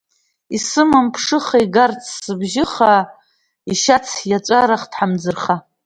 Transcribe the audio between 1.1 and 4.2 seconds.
ԥшыха, игарц сыбжьы хаа, ишьац